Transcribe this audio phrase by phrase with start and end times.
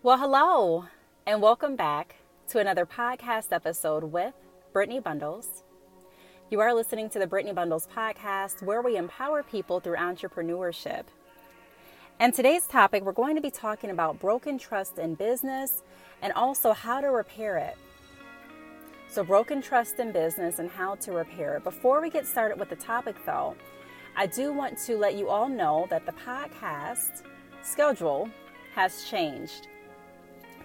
[0.00, 0.84] Well, hello,
[1.26, 2.14] and welcome back
[2.50, 4.32] to another podcast episode with
[4.72, 5.64] Brittney Bundles.
[6.50, 11.02] You are listening to the Brittney Bundles podcast, where we empower people through entrepreneurship.
[12.20, 15.82] And today's topic, we're going to be talking about broken trust in business
[16.22, 17.76] and also how to repair it.
[19.08, 21.64] So, broken trust in business and how to repair it.
[21.64, 23.56] Before we get started with the topic, though,
[24.16, 27.24] I do want to let you all know that the podcast
[27.64, 28.30] schedule
[28.76, 29.66] has changed.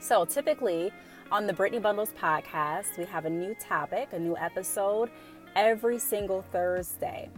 [0.04, 0.92] So, typically
[1.32, 5.10] on the Brittney Bundles podcast, we have a new topic, a new episode
[5.56, 7.30] every single Thursday.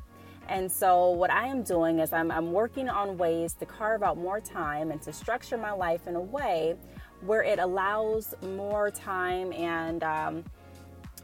[0.49, 4.17] And so, what I am doing is I'm, I'm working on ways to carve out
[4.17, 6.75] more time and to structure my life in a way
[7.21, 10.43] where it allows more time and um,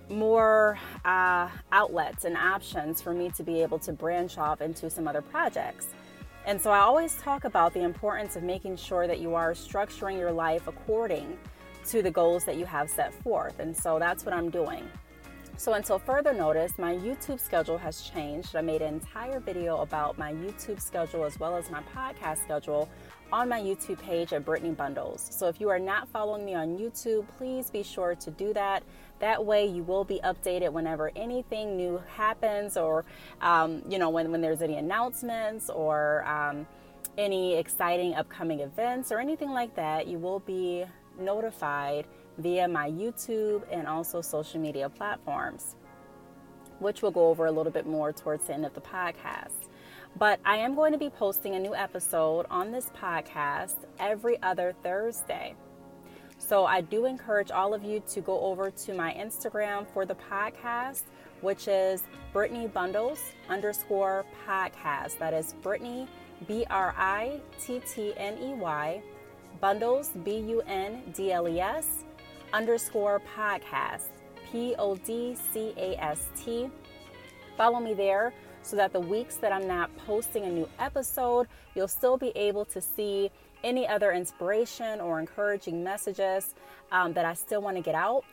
[0.09, 5.07] more uh, outlets and options for me to be able to branch off into some
[5.07, 5.87] other projects.
[6.45, 10.17] And so I always talk about the importance of making sure that you are structuring
[10.17, 11.37] your life according
[11.87, 13.59] to the goals that you have set forth.
[13.59, 14.87] And so that's what I'm doing.
[15.57, 18.55] So, until further notice, my YouTube schedule has changed.
[18.55, 22.89] I made an entire video about my YouTube schedule as well as my podcast schedule
[23.31, 25.27] on my YouTube page at Brittney Bundles.
[25.31, 28.83] So, if you are not following me on YouTube, please be sure to do that.
[29.19, 33.05] That way, you will be updated whenever anything new happens, or
[33.41, 36.65] um, you know, when, when there's any announcements or um,
[37.17, 40.07] any exciting upcoming events or anything like that.
[40.07, 40.85] You will be
[41.19, 42.05] notified
[42.37, 45.75] via my YouTube and also social media platforms,
[46.79, 49.60] which we'll go over a little bit more towards the end of the podcast.
[50.17, 54.73] But I am going to be posting a new episode on this podcast every other
[54.83, 55.55] Thursday.
[56.37, 60.15] So I do encourage all of you to go over to my Instagram for the
[60.15, 61.03] podcast,
[61.41, 65.17] which is Brittney Bundles underscore podcast.
[65.19, 66.07] That is Brittney,
[66.47, 69.01] B R I T T N E Y,
[69.59, 72.03] Bundles, B U N D L E S
[72.53, 74.09] underscore podcast,
[74.51, 76.69] P O D C A S T.
[77.55, 78.33] Follow me there
[78.63, 82.65] so that the weeks that I'm not posting a new episode, you'll still be able
[82.65, 83.31] to see
[83.63, 86.53] any other inspiration or encouraging messages
[86.91, 88.23] um, that I still want to get out.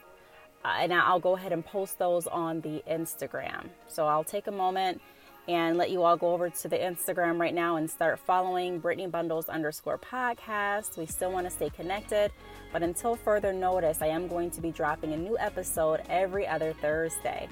[0.63, 3.69] Uh, and I'll go ahead and post those on the Instagram.
[3.87, 5.01] So I'll take a moment
[5.47, 9.09] and let you all go over to the Instagram right now and start following Brittney
[9.09, 10.97] Bundles underscore podcast.
[10.97, 12.31] We still want to stay connected,
[12.71, 16.73] but until further notice, I am going to be dropping a new episode every other
[16.73, 17.47] Thursday.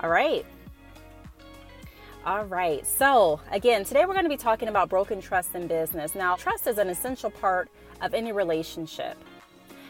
[0.00, 0.44] All right.
[2.26, 2.86] All right.
[2.86, 6.14] So, again, today we're going to be talking about broken trust in business.
[6.14, 7.68] Now, trust is an essential part
[8.00, 9.16] of any relationship.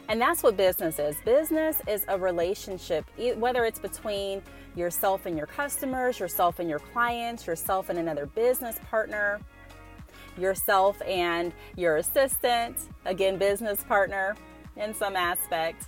[0.09, 1.16] And that's what business is.
[1.25, 3.06] Business is a relationship,
[3.37, 4.42] whether it's between
[4.76, 9.41] yourself and your customers, yourself and your clients, yourself and another business partner,
[10.36, 12.76] yourself and your assistant,
[13.06, 14.36] again, business partner
[14.76, 15.86] in some aspect.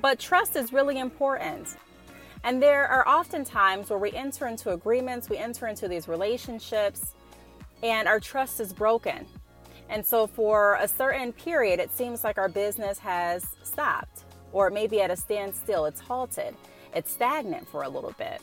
[0.00, 1.76] But trust is really important.
[2.44, 7.14] And there are often times where we enter into agreements, we enter into these relationships,
[7.82, 9.26] and our trust is broken.
[9.88, 14.72] And so, for a certain period, it seems like our business has stopped, or it
[14.72, 16.54] may be at a standstill, it's halted
[16.94, 18.40] it's stagnant for a little bit.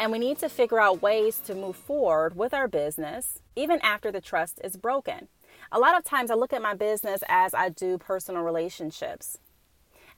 [0.00, 4.12] And we need to figure out ways to move forward with our business even after
[4.12, 5.28] the trust is broken.
[5.72, 9.38] A lot of times I look at my business as I do personal relationships.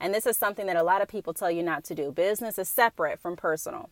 [0.01, 2.11] And this is something that a lot of people tell you not to do.
[2.11, 3.91] Business is separate from personal.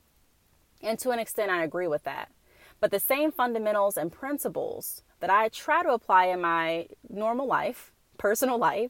[0.81, 2.31] And to an extent, I agree with that.
[2.79, 7.91] But the same fundamentals and principles that I try to apply in my normal life,
[8.17, 8.89] personal life,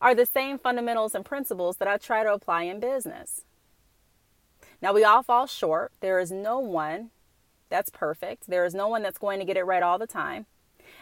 [0.00, 3.42] are the same fundamentals and principles that I try to apply in business.
[4.80, 5.90] Now, we all fall short.
[6.00, 7.10] There is no one
[7.68, 10.46] that's perfect, there is no one that's going to get it right all the time.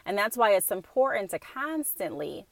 [0.05, 2.47] And that's why it's important to constantly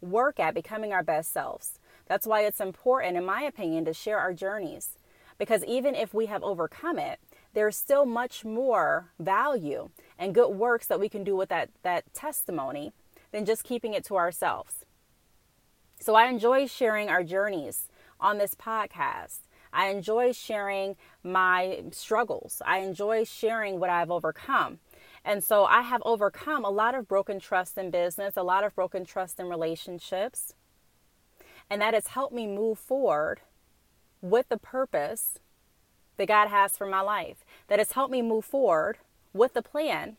[0.00, 1.78] work at becoming our best selves.
[2.08, 4.96] That's why it's important, in my opinion, to share our journeys.
[5.36, 7.20] Because even if we have overcome it,
[7.54, 12.12] there's still much more value and good works that we can do with that, that
[12.12, 12.92] testimony
[13.30, 14.84] than just keeping it to ourselves.
[16.00, 17.88] So I enjoy sharing our journeys
[18.20, 19.40] on this podcast.
[19.72, 22.62] I enjoy sharing my struggles.
[22.64, 24.78] I enjoy sharing what I've overcome.
[25.24, 28.74] And so I have overcome a lot of broken trust in business, a lot of
[28.74, 30.54] broken trust in relationships.
[31.70, 33.40] And that has helped me move forward
[34.22, 35.38] with the purpose
[36.16, 37.44] that God has for my life.
[37.68, 38.98] That has helped me move forward
[39.32, 40.16] with the plan,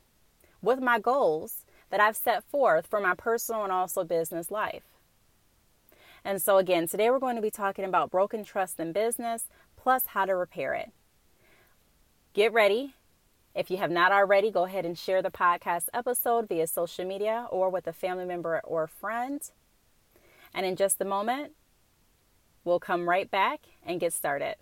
[0.62, 4.84] with my goals that I've set forth for my personal and also business life.
[6.24, 9.48] And so, again, today we're going to be talking about broken trust in business
[9.78, 10.92] plus how to repair it.
[12.34, 12.94] Get ready
[13.56, 17.48] If you have not already, go ahead and share the podcast episode via social media
[17.52, 19.42] or with a family member or friend.
[20.54, 21.54] And in just a moment,
[22.64, 24.56] we'll come right back and get started.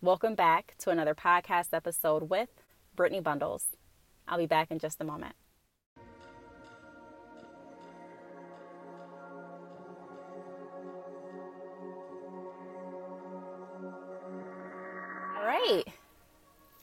[0.00, 2.48] Welcome back to another podcast episode with
[2.96, 3.66] Brittney Bundles.
[4.26, 5.34] I'll be back in just a moment.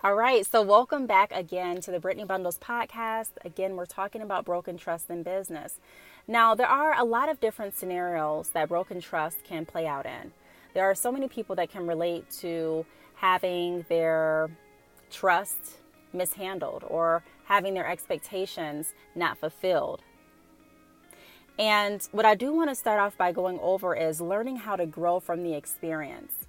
[0.01, 3.31] All right, so welcome back again to the Brittney Bundles podcast.
[3.43, 5.81] Again, we're talking about broken trust in business.
[6.25, 10.31] Now, there are a lot of different scenarios that broken trust can play out in.
[10.73, 12.85] There are so many people that can relate to
[13.15, 14.49] having their
[15.11, 15.81] trust
[16.13, 20.01] mishandled or having their expectations not fulfilled.
[21.57, 24.85] And what I do want to start off by going over is learning how to
[24.85, 26.47] grow from the experience.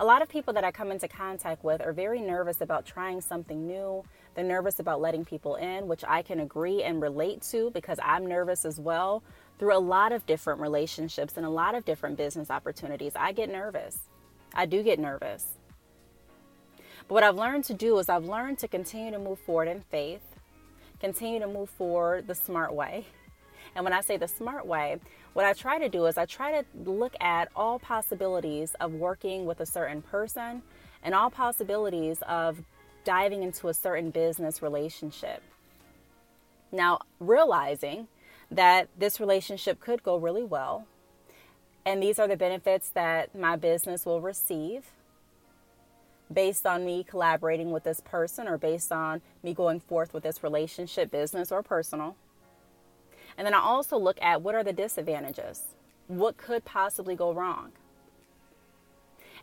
[0.00, 3.20] A lot of people that I come into contact with are very nervous about trying
[3.20, 4.04] something new.
[4.36, 8.24] They're nervous about letting people in, which I can agree and relate to because I'm
[8.24, 9.24] nervous as well.
[9.58, 13.50] Through a lot of different relationships and a lot of different business opportunities, I get
[13.50, 13.98] nervous.
[14.54, 15.44] I do get nervous.
[17.08, 19.80] But what I've learned to do is I've learned to continue to move forward in
[19.90, 20.22] faith,
[21.00, 23.06] continue to move forward the smart way.
[23.74, 25.00] And when I say the smart way,
[25.38, 29.46] what I try to do is I try to look at all possibilities of working
[29.46, 30.62] with a certain person
[31.00, 32.60] and all possibilities of
[33.04, 35.40] diving into a certain business relationship.
[36.72, 38.08] Now, realizing
[38.50, 40.88] that this relationship could go really well,
[41.86, 44.86] and these are the benefits that my business will receive
[46.32, 50.42] based on me collaborating with this person or based on me going forth with this
[50.42, 52.16] relationship, business or personal.
[53.38, 55.62] And then I also look at what are the disadvantages?
[56.08, 57.72] What could possibly go wrong?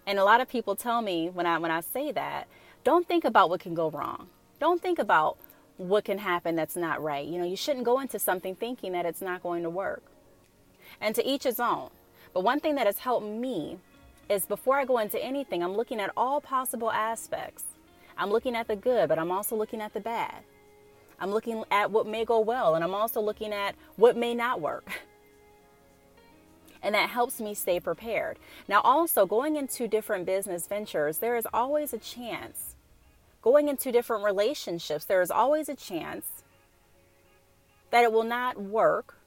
[0.05, 2.47] And a lot of people tell me when I when I say that,
[2.83, 4.27] don't think about what can go wrong.
[4.59, 5.37] Don't think about
[5.77, 7.25] what can happen that's not right.
[7.25, 10.03] You know, you shouldn't go into something thinking that it's not going to work.
[11.01, 11.89] And to each his own.
[12.33, 13.79] But one thing that has helped me
[14.29, 17.63] is before I go into anything, I'm looking at all possible aspects.
[18.17, 20.43] I'm looking at the good, but I'm also looking at the bad.
[21.19, 24.61] I'm looking at what may go well, and I'm also looking at what may not
[24.61, 24.87] work.
[26.83, 28.37] And that helps me stay prepared.
[28.67, 32.75] Now, also going into different business ventures, there is always a chance.
[33.41, 36.25] Going into different relationships, there is always a chance
[37.89, 39.17] that it will not work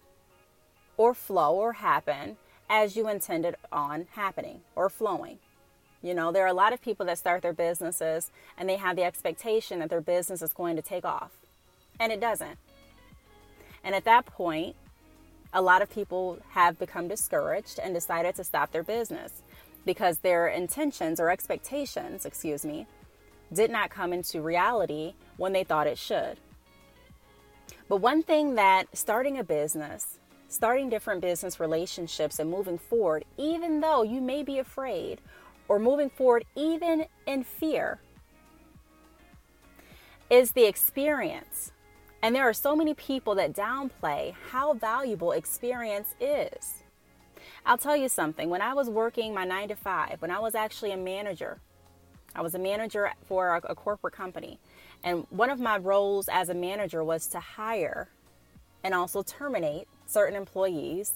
[0.97, 2.37] or flow or happen
[2.69, 5.39] as you intended on happening or flowing.
[6.03, 8.97] You know, there are a lot of people that start their businesses and they have
[8.97, 11.31] the expectation that their business is going to take off,
[12.01, 12.59] and it doesn't.
[13.85, 14.77] And at that point,
[15.53, 19.43] a lot of people have become discouraged and decided to stop their business
[19.87, 22.87] because their intentions or expectations, excuse me,
[23.53, 26.39] did not come into reality when they thought it should.
[27.89, 30.19] But one thing that starting a business
[30.49, 35.21] starting different business relationships and moving forward, even though you may be afraid
[35.69, 38.01] or moving forward even in fear,
[40.31, 41.73] is the experience.
[42.23, 46.83] And there are so many people that downplay how valuable experience is.
[47.65, 48.51] I'll tell you something.
[48.51, 51.61] When I was working my nine to five, when I was actually a manager,
[52.35, 54.59] I was a manager for a, a corporate company.
[55.05, 58.09] And one of my roles as a manager was to hire
[58.83, 61.15] and also terminate certain employees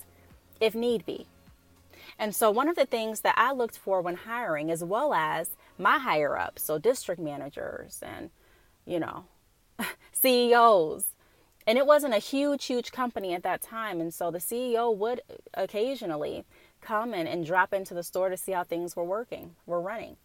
[0.60, 1.26] if need be.
[2.18, 5.50] And so, one of the things that I looked for when hiring, as well as
[5.78, 8.30] my higher ups, so district managers and,
[8.86, 9.24] you know,
[10.22, 11.04] CEOs,
[11.66, 14.00] and it wasn't a huge, huge company at that time.
[14.00, 15.20] And so the CEO would
[15.54, 16.44] occasionally
[16.80, 20.16] come in and drop into the store to see how things were working, were running.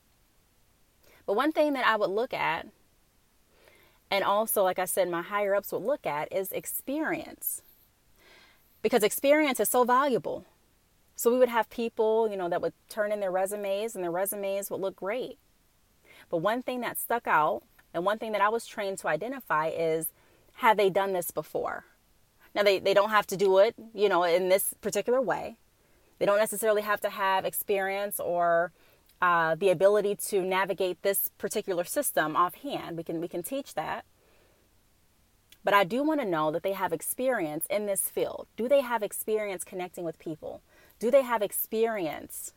[1.26, 2.68] But one thing that I would look at,
[4.10, 7.62] and also, like I said, my higher ups would look at, is experience
[8.82, 10.46] because experience is so valuable.
[11.16, 14.12] So we would have people, you know, that would turn in their resumes and their
[14.12, 15.38] resumes would look great.
[16.30, 17.64] But one thing that stuck out
[17.98, 20.08] and one thing that I was trained to identify is
[20.58, 21.84] have they done this before?
[22.54, 25.58] Now they, they don't have to do it, you know, in this particular way.
[26.20, 28.72] They don't necessarily have to have experience or
[29.20, 32.98] uh, the ability to navigate this particular system offhand.
[32.98, 34.06] We can we can teach that.
[35.64, 38.48] But I do want to know that they have experience in this field.
[38.56, 40.62] Do they have experience connecting with people?
[41.00, 42.54] Do they have experience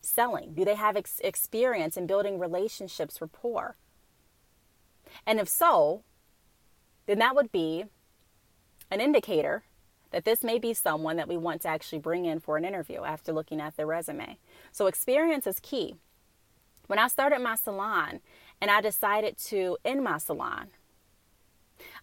[0.00, 0.54] selling?
[0.54, 3.76] Do they have ex- experience in building relationships, rapport?
[5.26, 6.02] And if so,
[7.06, 7.84] then that would be
[8.90, 9.64] an indicator
[10.10, 13.02] that this may be someone that we want to actually bring in for an interview
[13.02, 14.38] after looking at their resume.
[14.70, 15.96] So, experience is key.
[16.86, 18.20] When I started my salon
[18.60, 20.68] and I decided to end my salon.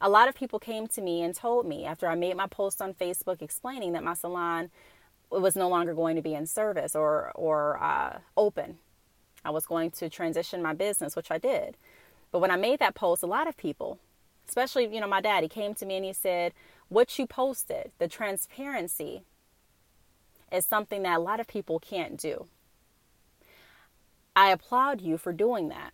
[0.02, 2.82] A lot of people came to me and told me after I made my post
[2.82, 4.70] on Facebook explaining that my salon
[5.30, 8.80] was no longer going to be in service or or uh, open.
[9.44, 11.78] I was going to transition my business, which I did.
[12.32, 14.00] But when I made that post, a lot of people,
[14.48, 16.54] especially you know my dad, he came to me and he said,
[16.90, 19.24] "What you posted, the transparency,
[20.52, 22.48] is something that a lot of people can't do."
[24.36, 25.94] I applaud you for doing that.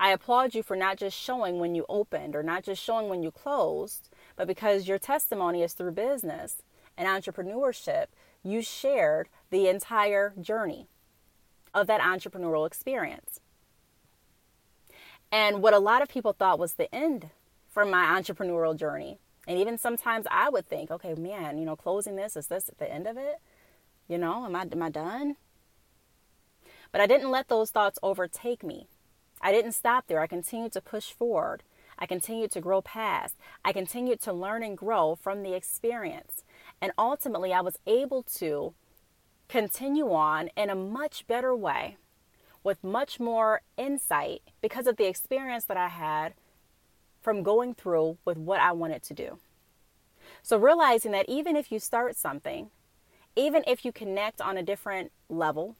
[0.00, 3.24] I applaud you for not just showing when you opened or not just showing when
[3.24, 6.62] you closed, but because your testimony is through business
[6.96, 8.06] and entrepreneurship,
[8.44, 10.86] you shared the entire journey
[11.74, 13.40] of that entrepreneurial experience.
[15.30, 17.30] And what a lot of people thought was the end
[17.68, 19.18] for my entrepreneurial journey.
[19.46, 22.90] And even sometimes I would think, okay, man, you know, closing this, is this the
[22.90, 23.40] end of it?
[24.08, 25.36] You know, am I, am I done?
[26.92, 28.88] But I didn't let those thoughts overtake me.
[29.40, 30.20] I didn't stop there.
[30.20, 31.62] I continued to push forward.
[31.98, 33.36] I continued to grow past.
[33.64, 36.44] I continued to learn and grow from the experience.
[36.80, 38.74] And ultimately, I was able to
[39.48, 41.96] continue on in a much better way
[42.68, 46.34] with much more insight because of the experience that I had
[47.22, 49.38] from going through with what I wanted to do.
[50.42, 52.68] So, realizing that even if you start something,
[53.34, 55.76] even if you connect on a different level,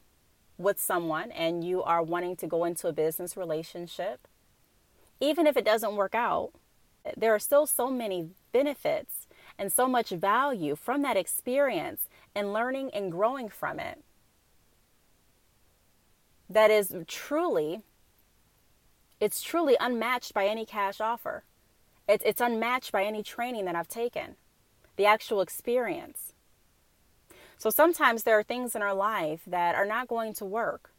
[0.57, 4.27] with someone and you are wanting to go into a business relationship,
[5.19, 6.53] even if it doesn't work out,
[7.15, 9.27] there are still so many benefits
[9.59, 14.03] and so much value from that experience and learning and growing from it
[16.49, 17.81] that is truly
[19.19, 21.43] it's truly unmatched by any cash offer
[22.07, 24.35] it's, it's unmatched by any training that i've taken
[24.95, 26.33] the actual experience
[27.59, 30.93] so sometimes there are things in our life that are not going to work,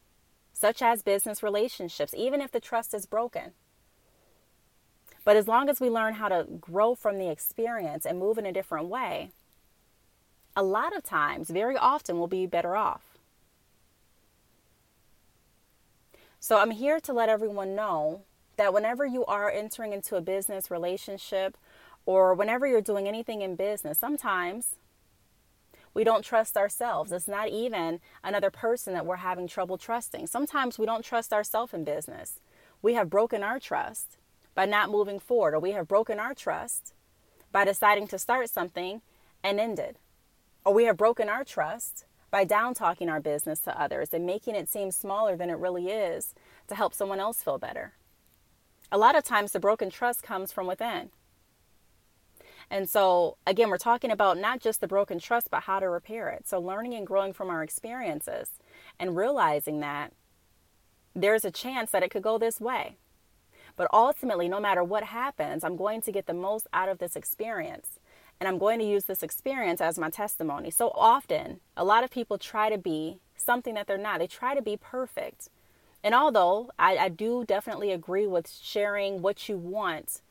[0.52, 3.52] such as business relationships, even if the trust is broken.
[5.24, 8.44] But as long as we learn how to grow from the experience and move in
[8.44, 9.30] a different way,
[10.54, 13.09] a lot of times, very often, we'll be better off.
[16.42, 18.22] So I'm here to let everyone know
[18.56, 21.54] that whenever you are entering into a business relationship
[22.06, 24.76] or whenever you're doing anything in business, sometimes
[25.92, 27.12] we don't trust ourselves.
[27.12, 30.28] It's not even another person that we're having trouble trusting.
[30.28, 32.40] Sometimes we don't trust ourselves in business.
[32.80, 34.16] We have broken our trust
[34.54, 36.94] by not moving forward, or we have broken our trust
[37.52, 39.02] by deciding to start something
[39.44, 39.98] and end it.
[40.64, 44.54] Or we have broken our trust by down talking our business to others and making
[44.54, 46.34] it seem smaller than it really is
[46.68, 47.92] to help someone else feel better.
[48.92, 51.10] A lot of times, the broken trust comes from within.
[52.70, 56.28] And so, again, we're talking about not just the broken trust, but how to repair
[56.28, 56.48] it.
[56.48, 58.50] So, learning and growing from our experiences
[58.98, 60.12] and realizing that
[61.14, 62.96] there's a chance that it could go this way.
[63.76, 67.16] But ultimately, no matter what happens, I'm going to get the most out of this
[67.16, 67.99] experience.
[68.40, 70.70] And I'm going to use this experience as my testimony.
[70.70, 74.54] So often, a lot of people try to be something that they're not, they try
[74.54, 75.50] to be perfect.
[76.02, 80.22] And although I, I do definitely agree with sharing what you want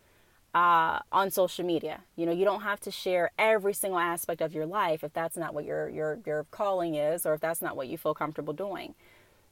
[0.53, 2.01] uh, on social media.
[2.15, 5.37] You know, you don't have to share every single aspect of your life if that's
[5.37, 8.53] not what your your your calling is, or if that's not what you feel comfortable
[8.53, 8.95] doing.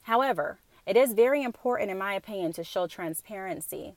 [0.02, 3.94] However, it is very important, in my opinion, to show transparency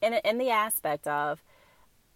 [0.00, 1.42] in in the aspect of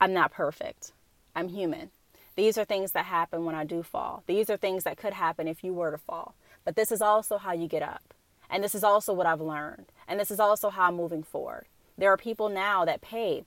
[0.00, 0.92] I'm not perfect.
[1.34, 1.90] I'm human.
[2.34, 4.22] These are things that happen when I do fall.
[4.26, 6.34] These are things that could happen if you were to fall.
[6.64, 8.14] But this is also how you get up.
[8.48, 9.86] And this is also what I've learned.
[10.08, 11.66] And this is also how I'm moving forward.
[11.96, 13.44] There are people now that pay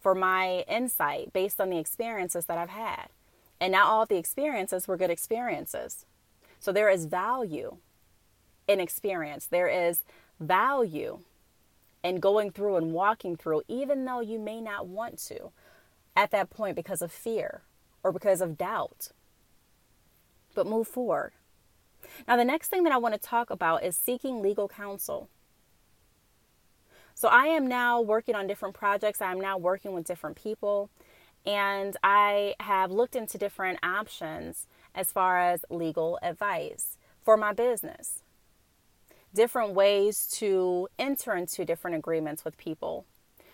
[0.00, 3.08] for my insight based on the experiences that I've had.
[3.60, 6.06] And not all the experiences were good experiences.
[6.58, 7.76] So there is value
[8.66, 9.46] in experience.
[9.46, 10.02] There is
[10.38, 11.20] value
[12.02, 15.50] in going through and walking through, even though you may not want to
[16.16, 17.62] at that point because of fear
[18.02, 19.08] or because of doubt.
[20.54, 21.32] But move forward.
[22.26, 25.28] Now, the next thing that I want to talk about is seeking legal counsel.
[27.14, 29.20] So I am now working on different projects.
[29.20, 30.90] I'm now working with different people.
[31.46, 38.22] And I have looked into different options as far as legal advice for my business,
[39.34, 43.04] different ways to enter into different agreements with people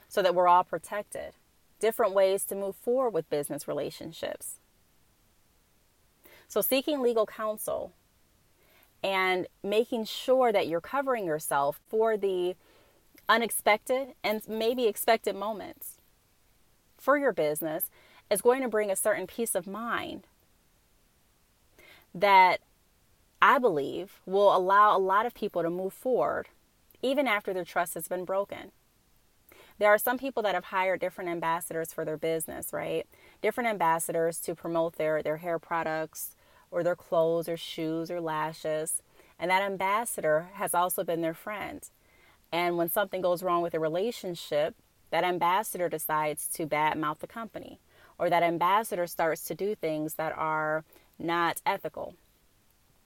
[0.09, 1.33] so that we're all protected,
[1.79, 4.57] different ways to move forward with business relationships.
[6.49, 7.93] So, seeking legal counsel
[9.03, 12.55] and making sure that you're covering yourself for the
[13.29, 15.99] unexpected and maybe expected moments
[16.97, 17.91] for your business
[18.31, 20.25] is going to bring a certain peace of mind
[22.15, 22.61] that
[23.43, 26.49] I believe will allow a lot of people to move forward
[27.03, 28.73] even after their trust has been broken.
[29.79, 33.07] There are some people that have hired different ambassadors for their business, right?
[33.43, 36.35] Different ambassadors to promote their, their hair products
[36.71, 39.03] or their clothes or shoes or lashes.
[39.39, 41.83] And that ambassador has also been their friend.
[42.51, 44.75] And when something goes wrong with a relationship,
[45.11, 47.79] that ambassador decides to badmouth the company,
[48.19, 50.85] or that ambassador starts to do things that are
[51.19, 52.15] not ethical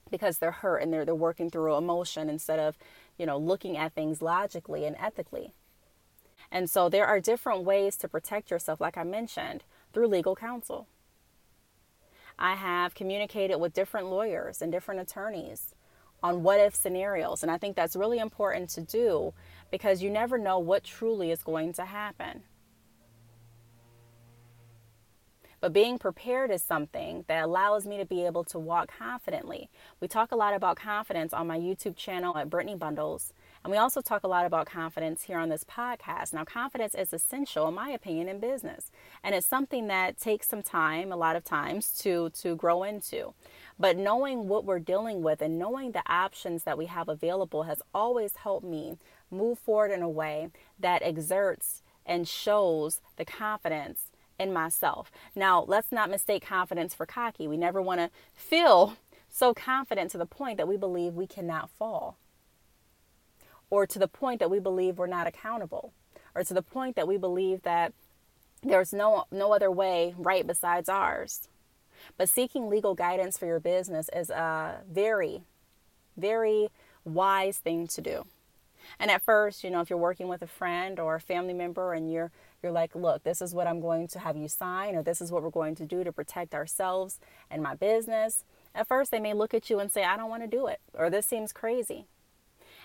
[0.09, 2.77] because they're hurt and they're, they're working through emotion instead of,
[3.17, 5.53] you know, looking at things logically and ethically.
[6.51, 10.87] And so there are different ways to protect yourself, like I mentioned, through legal counsel.
[12.37, 15.75] I have communicated with different lawyers and different attorneys
[16.23, 17.43] on what if scenarios.
[17.43, 19.33] And I think that's really important to do
[19.69, 22.43] because you never know what truly is going to happen.
[25.59, 29.69] But being prepared is something that allows me to be able to walk confidently.
[29.99, 33.31] We talk a lot about confidence on my YouTube channel at Brittney Bundles.
[33.63, 36.33] And we also talk a lot about confidence here on this podcast.
[36.33, 38.91] Now, confidence is essential, in my opinion, in business.
[39.23, 43.35] And it's something that takes some time, a lot of times, to, to grow into.
[43.79, 47.83] But knowing what we're dealing with and knowing the options that we have available has
[47.93, 48.97] always helped me
[49.29, 50.49] move forward in a way
[50.79, 54.05] that exerts and shows the confidence
[54.39, 55.11] in myself.
[55.35, 57.47] Now, let's not mistake confidence for cocky.
[57.47, 58.97] We never want to feel
[59.29, 62.17] so confident to the point that we believe we cannot fall
[63.71, 65.93] or to the point that we believe we're not accountable,
[66.35, 67.93] or to the point that we believe that
[68.61, 71.47] there's no, no other way right besides ours.
[72.17, 75.41] But seeking legal guidance for your business is a very,
[76.15, 76.69] very
[77.03, 78.25] wise thing to do.
[78.99, 81.93] And at first, you know, if you're working with a friend or a family member
[81.93, 85.01] and you're you're like, "Look, this is what I'm going to have you sign or
[85.01, 89.11] this is what we're going to do to protect ourselves and my business." At first,
[89.11, 91.25] they may look at you and say, "I don't want to do it," or "This
[91.25, 92.05] seems crazy."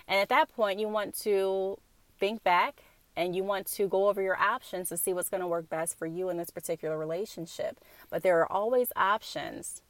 [0.07, 1.77] And at that point, you want to
[2.19, 2.83] think back
[3.15, 5.97] and you want to go over your options to see what's going to work best
[5.97, 7.79] for you in this particular relationship.
[8.09, 9.81] But there are always options,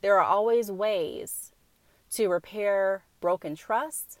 [0.00, 1.52] there are always ways
[2.12, 4.20] to repair broken trust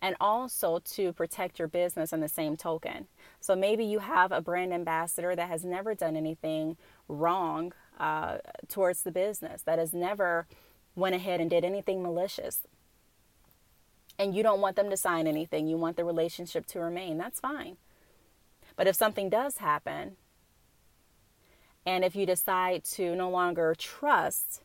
[0.00, 3.06] and also to protect your business in the same token.
[3.40, 6.76] So maybe you have a brand ambassador that has never done anything
[7.08, 10.46] wrong uh, towards the business, that has never
[10.94, 12.60] went ahead and did anything malicious
[14.20, 17.40] and you don't want them to sign anything, you want the relationship to remain, that's
[17.40, 17.78] fine.
[18.76, 20.16] But if something does happen,
[21.86, 24.60] and if you decide to no longer trust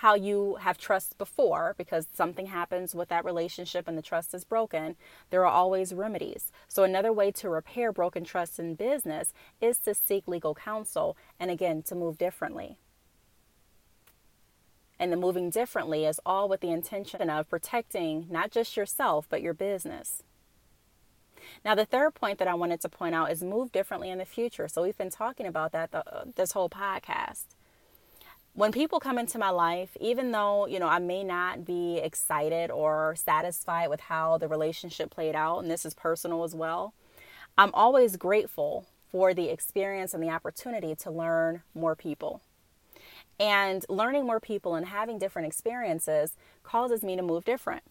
[0.00, 4.44] how you have trust before, because something happens with that relationship and the trust is
[4.44, 4.96] broken,
[5.30, 6.52] there are always remedies.
[6.68, 11.50] So, another way to repair broken trust in business is to seek legal counsel and
[11.50, 12.76] again, to move differently
[14.98, 19.42] and the moving differently is all with the intention of protecting not just yourself, but
[19.42, 20.22] your business.
[21.64, 24.24] Now, the third point that I wanted to point out is move differently in the
[24.24, 24.68] future.
[24.68, 27.44] So, we've been talking about that the, uh, this whole podcast.
[28.54, 32.70] When people come into my life, even though, you know, I may not be excited
[32.70, 36.94] or satisfied with how the relationship played out, and this is personal as well,
[37.58, 42.40] I'm always grateful for the experience and the opportunity to learn more people.
[43.38, 47.82] And learning more people and having different experiences causes me to move different.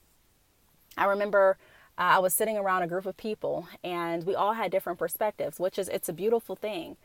[0.98, 1.58] I remember
[1.98, 5.60] uh, I was sitting around a group of people and we all had different perspectives,
[5.60, 6.98] which is it's a beautiful thing.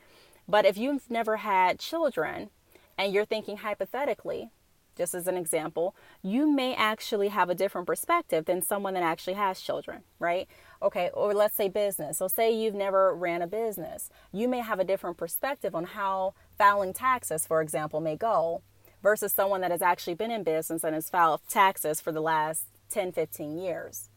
[0.48, 2.50] But if you've never had children
[2.98, 4.50] and you're thinking hypothetically,
[4.96, 9.34] just as an example, you may actually have a different perspective than someone that actually
[9.34, 10.48] has children, right?
[10.82, 12.18] Okay, or let's say business.
[12.18, 16.34] So, say you've never ran a business, you may have a different perspective on how
[16.60, 18.60] filing taxes, for example, may go
[19.02, 22.64] versus someone that has actually been in business and has filed taxes for the last
[22.90, 24.10] 10, 15 years,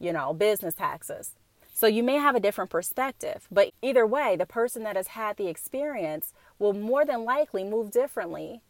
[0.00, 1.36] you know, business taxes.
[1.72, 5.36] So you may have a different perspective, but either way, the person that has had
[5.36, 8.60] the experience will more than likely move differently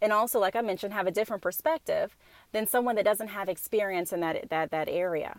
[0.00, 2.16] and also like I mentioned have a different perspective
[2.52, 5.38] than someone that doesn't have experience in that that that area.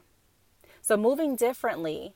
[0.81, 2.15] So moving differently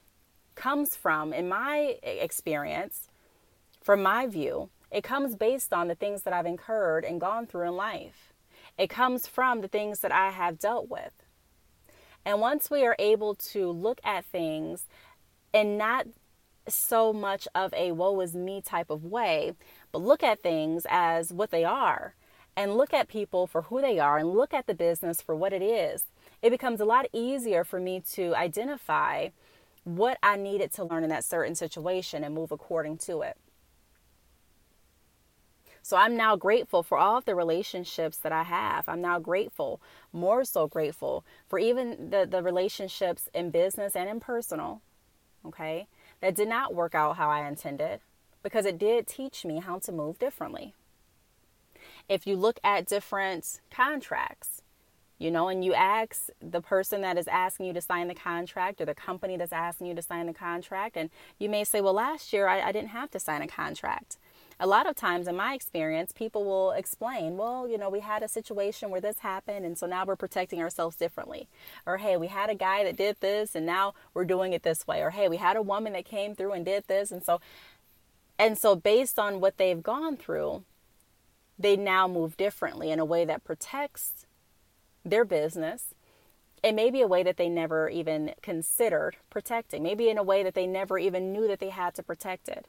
[0.56, 3.10] comes from in my experience
[3.82, 7.68] from my view it comes based on the things that I've incurred and gone through
[7.68, 8.34] in life.
[8.78, 11.12] It comes from the things that I have dealt with.
[12.26, 14.86] And once we are able to look at things
[15.54, 16.08] and not
[16.68, 19.54] so much of a woe is me type of way,
[19.92, 22.16] but look at things as what they are
[22.56, 25.54] and look at people for who they are and look at the business for what
[25.54, 26.06] it is,
[26.42, 29.30] it becomes a lot easier for me to identify
[29.84, 33.38] what I needed to learn in that certain situation and move according to it.
[35.88, 38.90] So I'm now grateful for all of the relationships that I have.
[38.90, 39.80] I'm now grateful,
[40.12, 44.82] more so grateful for even the, the relationships in business and in personal,
[45.46, 45.88] okay,
[46.20, 48.02] that did not work out how I intended
[48.44, 50.74] because it did teach me how to move differently.
[52.10, 54.64] If you look at different contracts,
[55.18, 58.82] you know, and you ask the person that is asking you to sign the contract
[58.82, 61.94] or the company that's asking you to sign the contract, and you may say, Well,
[61.94, 64.18] last year I, I didn't have to sign a contract
[64.60, 68.24] a lot of times in my experience, people will explain, well, you know, we had
[68.24, 71.48] a situation where this happened, and so now we're protecting ourselves differently.
[71.86, 74.88] Or, hey, we had a guy that did this, and now we're doing it this
[74.88, 75.02] way.
[75.02, 77.12] Or, hey, we had a woman that came through and did this.
[77.12, 77.40] And so,
[78.40, 80.64] and so based on what they've gone through,
[81.60, 84.26] they now move differently in a way that protects
[85.06, 85.94] their business
[86.64, 90.44] it may be a way that they never even considered protecting, maybe in a way
[90.44, 92.68] that they never even knew that they had to protect it.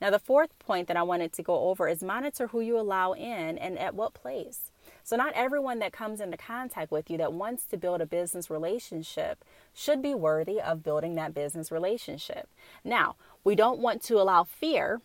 [0.00, 3.12] Now, the fourth point that I wanted to go over is monitor who you allow
[3.12, 4.70] in and at what place.
[5.02, 8.50] So, not everyone that comes into contact with you that wants to build a business
[8.50, 12.48] relationship should be worthy of building that business relationship.
[12.84, 15.00] Now, we don't want to allow fear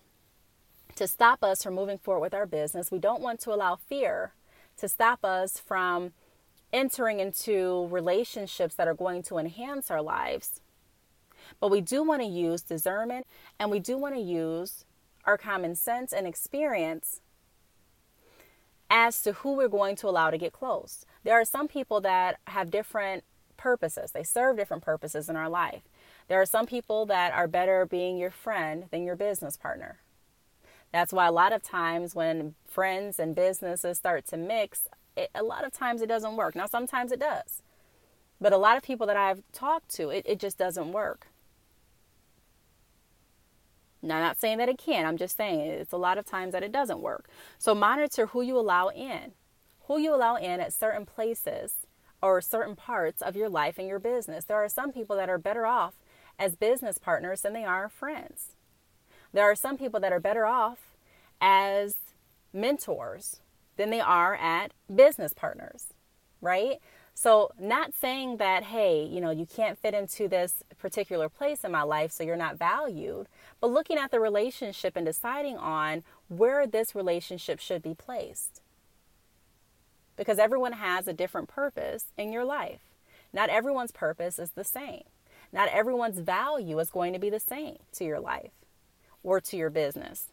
[0.96, 2.92] to stop us from moving forward with our business.
[2.92, 4.34] We don't want to allow fear
[4.78, 6.12] to stop us from
[6.74, 10.62] entering into relationships that are going to enhance our lives
[11.60, 13.26] but we do want to use discernment
[13.60, 14.86] and we do want to use
[15.26, 17.22] our common sense and experience
[18.90, 21.06] as to who we're going to allow to get close.
[21.24, 23.24] There are some people that have different
[23.58, 25.84] purposes, they serve different purposes in our life.
[26.28, 30.00] There are some people that are better being your friend than your business partner.
[30.92, 35.44] That's why a lot of times when friends and businesses start to mix, it, a
[35.44, 36.56] lot of times it doesn't work.
[36.56, 37.62] Now, sometimes it does.
[38.40, 41.28] But a lot of people that I've talked to, it, it just doesn't work.
[44.02, 46.54] Now, I'm not saying that it can, I'm just saying it's a lot of times
[46.54, 47.30] that it doesn't work.
[47.60, 49.34] So, monitor who you allow in,
[49.86, 51.86] who you allow in at certain places
[52.22, 54.46] or certain parts of your life and your business.
[54.46, 55.94] There are some people that are better off
[56.40, 58.56] as business partners than they are friends.
[59.34, 60.80] There are some people that are better off
[61.40, 61.96] as
[62.54, 63.42] mentors
[63.78, 65.91] than they are at business partners,
[66.42, 66.80] right?
[67.14, 71.72] So, not saying that, hey, you know, you can't fit into this particular place in
[71.72, 73.28] my life, so you're not valued,
[73.60, 78.62] but looking at the relationship and deciding on where this relationship should be placed.
[80.16, 82.82] Because everyone has a different purpose in your life.
[83.34, 85.04] Not everyone's purpose is the same.
[85.54, 88.52] Not everyone's value is going to be the same to your life
[89.24, 90.28] or to your business.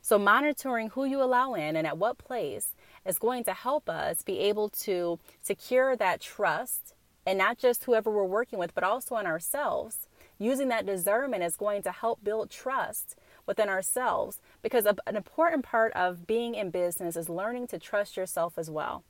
[0.00, 4.22] So, monitoring who you allow in and at what place is going to help us
[4.22, 6.94] be able to secure that trust
[7.26, 10.08] and not just whoever we're working with, but also in ourselves.
[10.38, 15.92] Using that discernment is going to help build trust within ourselves because an important part
[15.92, 19.04] of being in business is learning to trust yourself as well.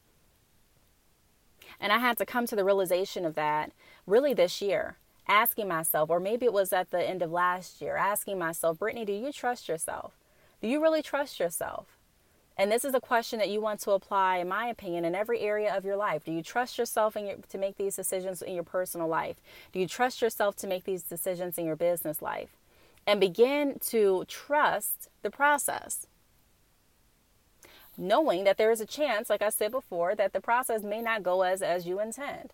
[1.81, 3.73] And I had to come to the realization of that
[4.07, 7.97] really this year, asking myself, or maybe it was at the end of last year,
[7.97, 10.13] asking myself, Brittney, do you trust yourself?
[10.61, 11.87] Do you really trust yourself?
[12.63, 15.41] And this is a question that you want to apply, in my opinion, in every
[15.41, 16.23] area of your life.
[16.23, 19.35] Do you trust yourself your, to make these decisions in your personal life?
[19.73, 22.51] Do you trust yourself to make these decisions in your business life?
[23.05, 26.07] And begin to trust the process.
[27.99, 31.25] Knowing that there is a chance, like I said before, that the process may not
[31.25, 32.53] go as, as you intend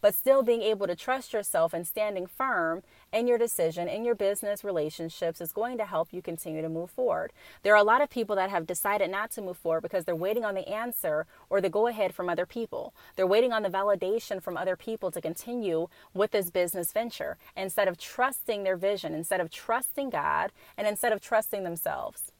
[0.00, 2.82] but still being able to trust yourself and standing firm
[3.12, 6.90] in your decision, in your business relationships is going to help you continue to move
[6.90, 7.32] forward.
[7.62, 10.14] There are a lot of people that have decided not to move forward because they're
[10.14, 12.94] waiting on the answer or the go ahead from other people.
[13.16, 17.88] They're waiting on the validation from other people to continue with this business venture instead
[17.88, 22.32] of trusting their vision, instead of trusting God, and instead of trusting themselves.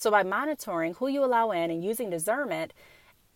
[0.00, 2.72] So, by monitoring who you allow in and using discernment,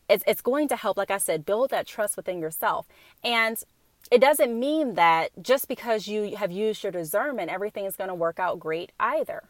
[0.08, 2.86] it's, it's going to help, like I said, build that trust within yourself.
[3.22, 3.62] And
[4.10, 8.14] it doesn't mean that just because you have used your discernment, everything is going to
[8.14, 9.44] work out great either.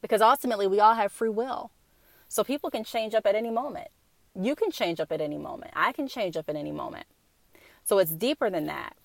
[0.00, 1.70] Because ultimately, we all have free will.
[2.28, 3.88] So people can change up at any moment.
[4.34, 5.72] You can change up at any moment.
[5.76, 7.06] I can change up at any moment.
[7.84, 8.96] So it's deeper than that.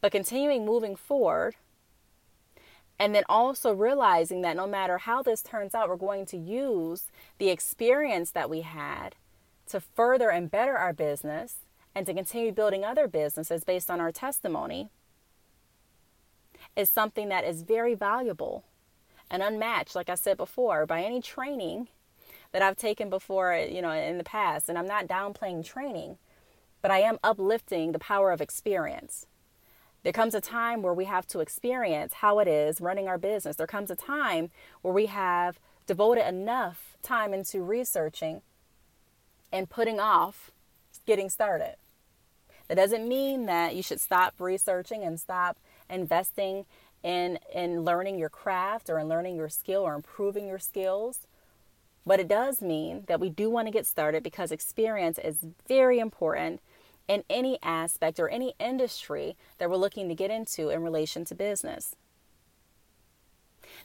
[0.00, 1.56] But continuing moving forward
[3.00, 7.04] and then also realizing that no matter how this turns out, we're going to use
[7.38, 9.16] the experience that we had
[9.70, 11.56] to further and better our business
[11.94, 14.90] and to continue building other businesses based on our testimony
[16.76, 18.64] is something that is very valuable
[19.30, 21.88] and unmatched, like I said before, by any training
[22.52, 24.68] that I've taken before, you know, in the past.
[24.68, 26.18] And I'm not downplaying training,
[26.82, 29.26] but I am uplifting the power of experience
[30.02, 33.56] There comes a time where we have to experience how it is running our business.
[33.56, 34.50] There comes a time
[34.82, 38.42] where we have devoted enough time into researching
[39.52, 40.50] and putting off
[41.06, 41.76] getting started.
[42.68, 45.58] That doesn't mean that you should stop researching and stop
[45.88, 46.66] investing
[47.02, 51.26] in in learning your craft or in learning your skill or improving your skills.
[52.06, 55.98] But it does mean that we do want to get started because experience is very
[55.98, 56.60] important
[57.10, 61.34] in any aspect or any industry that we're looking to get into in relation to
[61.34, 61.96] business.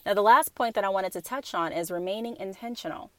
[0.05, 3.09] Now, the last point that I wanted to touch on is remaining intentional.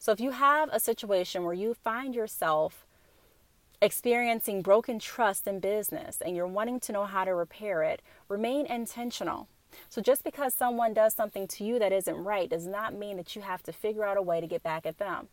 [0.00, 2.84] So, if you have a situation where you find yourself
[3.80, 8.66] experiencing broken trust in business and you're wanting to know how to repair it, remain
[8.66, 9.46] intentional.
[9.88, 13.36] So, just because someone does something to you that isn't right does not mean that
[13.36, 15.28] you have to figure out a way to get back at them.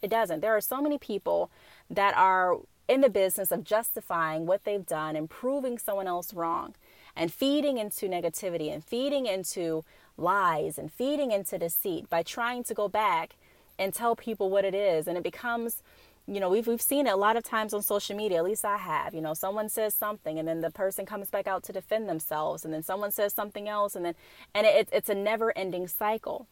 [0.00, 0.40] It doesn't.
[0.40, 1.50] There are so many people
[1.90, 2.56] that are
[2.88, 6.74] in the business of justifying what they've done and proving someone else wrong
[7.16, 9.84] and feeding into negativity and feeding into
[10.16, 13.36] lies and feeding into deceit by trying to go back
[13.78, 15.06] and tell people what it is.
[15.06, 15.82] And it becomes
[16.26, 18.64] you know we've, we've seen it a lot of times on social media at least
[18.64, 21.72] i have you know someone says something and then the person comes back out to
[21.72, 24.14] defend themselves and then someone says something else and then
[24.54, 26.46] and it, it's a never ending cycle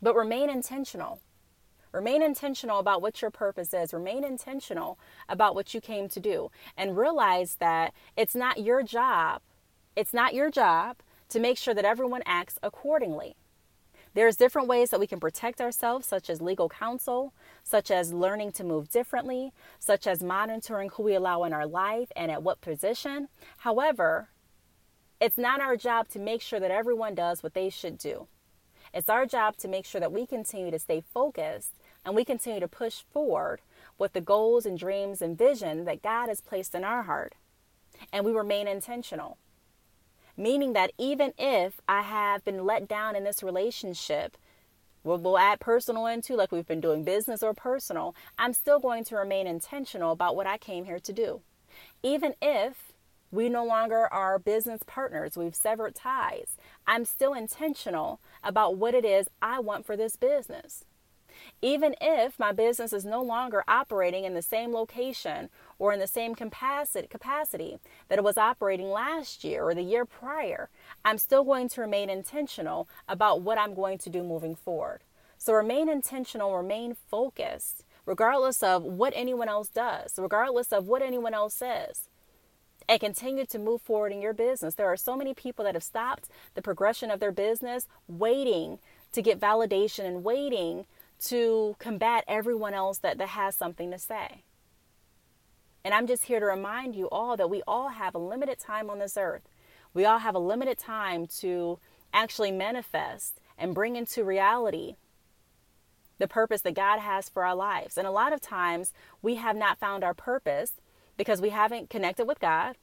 [0.00, 1.20] but remain intentional
[1.92, 3.92] Remain intentional about what your purpose is.
[3.92, 6.50] Remain intentional about what you came to do.
[6.76, 9.42] And realize that it's not your job,
[9.94, 10.96] it's not your job
[11.28, 13.36] to make sure that everyone acts accordingly.
[14.14, 17.32] There's different ways that we can protect ourselves, such as legal counsel,
[17.64, 22.12] such as learning to move differently, such as monitoring who we allow in our life
[22.14, 23.28] and at what position.
[23.58, 24.28] However,
[25.18, 28.26] it's not our job to make sure that everyone does what they should do.
[28.92, 31.72] It's our job to make sure that we continue to stay focused
[32.04, 33.60] and we continue to push forward
[33.98, 37.34] with the goals and dreams and vision that God has placed in our heart.
[38.12, 39.38] And we remain intentional.
[40.36, 44.36] Meaning that even if I have been let down in this relationship,
[45.04, 49.04] we'll, we'll add personal into like we've been doing business or personal, I'm still going
[49.04, 51.42] to remain intentional about what I came here to do.
[52.02, 52.92] Even if
[53.30, 59.04] we no longer are business partners, we've severed ties, I'm still intentional about what it
[59.04, 60.84] is I want for this business.
[61.60, 66.06] Even if my business is no longer operating in the same location or in the
[66.06, 67.78] same capacity,
[68.08, 70.70] that it was operating last year or the year prior,
[71.04, 75.02] I'm still going to remain intentional about what I'm going to do moving forward.
[75.38, 81.34] So remain intentional, remain focused, regardless of what anyone else does, regardless of what anyone
[81.34, 82.08] else says
[82.88, 84.74] and continue to move forward in your business.
[84.74, 88.78] There are so many people that have stopped the progression of their business waiting
[89.12, 90.86] to get validation and waiting
[91.26, 94.42] to combat everyone else that, that has something to say.
[95.84, 98.88] And I'm just here to remind you all that we all have a limited time
[98.88, 99.48] on this earth.
[99.94, 101.78] We all have a limited time to
[102.12, 104.96] actually manifest and bring into reality
[106.18, 107.98] the purpose that God has for our lives.
[107.98, 110.74] And a lot of times we have not found our purpose
[111.16, 112.76] because we haven't connected with God.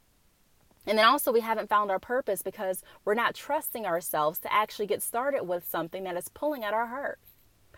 [0.86, 4.88] And then also, we haven't found our purpose because we're not trusting ourselves to actually
[4.88, 7.20] get started with something that is pulling at our heart.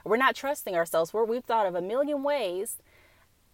[0.03, 1.13] We're not trusting ourselves.
[1.13, 2.77] We're, we've thought of a million ways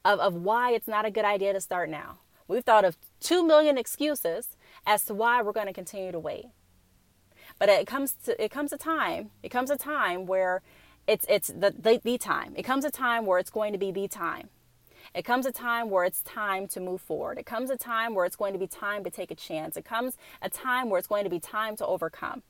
[0.06, 2.20] of, of why it's not a good idea to start now.
[2.48, 4.56] We've thought of two million excuses
[4.86, 6.46] as to why we're going to continue to wait.
[7.60, 9.32] But it comes to it comes a time.
[9.44, 10.62] It comes a time where
[11.08, 12.54] it's it's the, the the time.
[12.56, 14.50] It comes a time where it's going to be the time.
[15.14, 17.38] It comes a time where it's time to move forward.
[17.38, 19.78] It comes a time where it's going to be time to take a chance.
[19.78, 22.44] It comes a time where it's going to be time to overcome.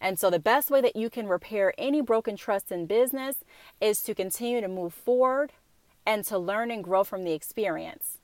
[0.00, 3.36] And so, the best way that you can repair any broken trust in business
[3.80, 5.52] is to continue to move forward
[6.06, 8.18] and to learn and grow from the experience.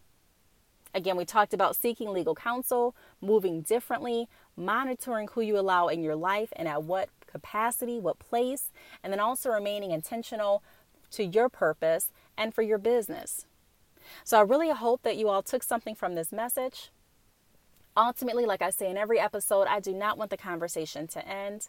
[0.94, 6.14] Again, we talked about seeking legal counsel, moving differently, monitoring who you allow in your
[6.14, 8.70] life and at what capacity, what place,
[9.02, 10.62] and then also remaining intentional
[11.10, 13.46] to your purpose and for your business.
[14.22, 16.90] So, I really hope that you all took something from this message.
[17.96, 21.68] Ultimately, like I say in every episode, I do not want the conversation to end.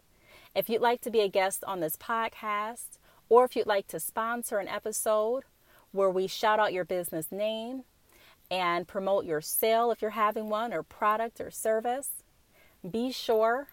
[0.56, 2.98] If you'd like to be a guest on this podcast,
[3.30, 5.44] or if you'd like to sponsor an episode
[5.92, 7.84] where we shout out your business name
[8.50, 12.10] and promote your sale if you're having one, or product or service,
[12.90, 13.68] be sure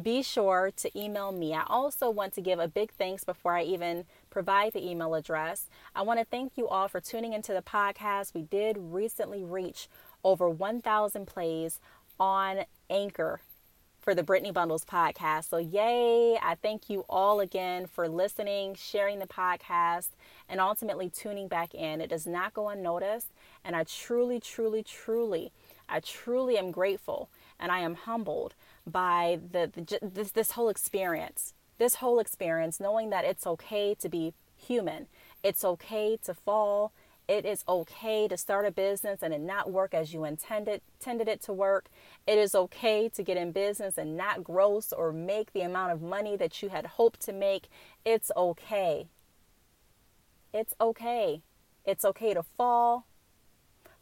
[0.00, 1.52] be sure to email me.
[1.52, 5.68] I also want to give a big thanks before I even provide the email address.
[5.94, 8.32] I want to thank you all for tuning into the podcast.
[8.32, 9.88] We did recently reach
[10.24, 11.80] over 1,000 plays
[12.18, 13.40] on Anchor.
[14.00, 15.48] for the Brittney Bundles podcast.
[15.48, 16.36] So, yay!
[16.42, 20.08] I thank you all again for listening, sharing the podcast,
[20.48, 22.00] and ultimately tuning back in.
[22.00, 23.28] It does not go unnoticed.
[23.64, 25.52] And I truly, truly, truly,
[25.88, 27.28] I truly am grateful
[27.60, 28.54] and I am humbled
[28.84, 31.54] by the, the this, this whole experience.
[31.78, 35.06] This whole experience, knowing that it's okay to be human,
[35.44, 36.92] it's okay to fall,
[37.28, 41.28] it is okay to start a business and it not work as you intended intended
[41.28, 41.86] it to work.
[42.26, 46.02] It is okay to get in business and not gross or make the amount of
[46.02, 47.68] money that you had hoped to make.
[48.04, 49.06] It's okay.
[50.52, 51.42] It's okay.
[51.84, 53.06] It's okay to fall,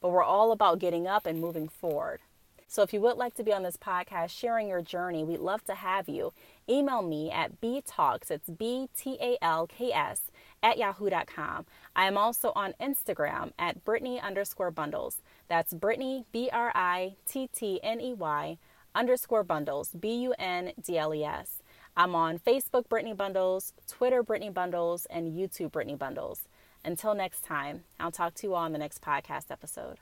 [0.01, 2.21] but we're all about getting up and moving forward.
[2.69, 5.65] So if you would like to be on this podcast sharing your journey, we'd love
[5.65, 6.33] to have you.
[6.69, 10.30] Email me at btalks, it's B T A L K S,
[10.63, 11.67] at yahoo.com.
[11.97, 15.19] I am also on Instagram at Brittney underscore bundles.
[15.49, 18.59] That's Brittney, B R I T T N E Y
[18.95, 21.63] underscore bundles, B U N D L E S.
[21.97, 26.43] I'm on Facebook Brittney Bundles, Twitter Brittney Bundles, and YouTube Brittney Bundles.
[26.85, 29.99] Until next time, I'll talk to you all on the next podcast episode.